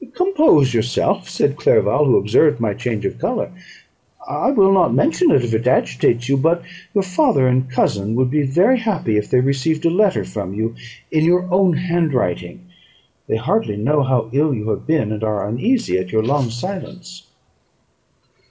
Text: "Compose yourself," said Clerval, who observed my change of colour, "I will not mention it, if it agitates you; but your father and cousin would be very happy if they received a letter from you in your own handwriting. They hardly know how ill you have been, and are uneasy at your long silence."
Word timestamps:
"Compose 0.15 0.73
yourself," 0.73 1.29
said 1.29 1.57
Clerval, 1.57 2.05
who 2.05 2.17
observed 2.17 2.59
my 2.59 2.73
change 2.73 3.05
of 3.05 3.19
colour, 3.19 3.51
"I 4.27 4.49
will 4.49 4.73
not 4.73 4.95
mention 4.95 5.29
it, 5.29 5.43
if 5.43 5.53
it 5.53 5.67
agitates 5.67 6.27
you; 6.27 6.37
but 6.37 6.63
your 6.95 7.03
father 7.03 7.45
and 7.47 7.69
cousin 7.69 8.15
would 8.15 8.31
be 8.31 8.41
very 8.41 8.79
happy 8.79 9.17
if 9.17 9.29
they 9.29 9.41
received 9.41 9.85
a 9.85 9.91
letter 9.91 10.23
from 10.25 10.55
you 10.55 10.73
in 11.11 11.23
your 11.23 11.47
own 11.53 11.73
handwriting. 11.73 12.61
They 13.27 13.37
hardly 13.37 13.77
know 13.77 14.01
how 14.01 14.31
ill 14.33 14.55
you 14.55 14.71
have 14.71 14.87
been, 14.87 15.11
and 15.11 15.23
are 15.23 15.47
uneasy 15.47 15.99
at 15.99 16.11
your 16.11 16.23
long 16.23 16.49
silence." 16.49 17.27